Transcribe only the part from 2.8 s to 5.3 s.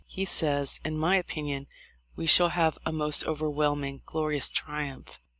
a most overwhelming glorious triumph.